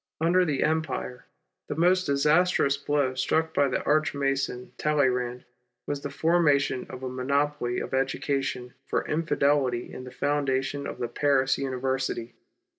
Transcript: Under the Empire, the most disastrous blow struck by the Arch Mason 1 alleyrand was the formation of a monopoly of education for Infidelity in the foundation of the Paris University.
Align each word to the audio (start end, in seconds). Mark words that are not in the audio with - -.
Under 0.19 0.43
the 0.45 0.63
Empire, 0.63 1.27
the 1.67 1.75
most 1.75 2.07
disastrous 2.07 2.75
blow 2.75 3.13
struck 3.13 3.53
by 3.53 3.67
the 3.67 3.83
Arch 3.83 4.15
Mason 4.15 4.71
1 4.83 4.93
alleyrand 4.95 5.45
was 5.85 6.01
the 6.01 6.09
formation 6.09 6.87
of 6.89 7.03
a 7.03 7.07
monopoly 7.07 7.77
of 7.79 7.93
education 7.93 8.73
for 8.87 9.07
Infidelity 9.07 9.93
in 9.93 10.03
the 10.03 10.09
foundation 10.09 10.87
of 10.87 10.97
the 10.97 11.07
Paris 11.07 11.59
University. 11.59 12.33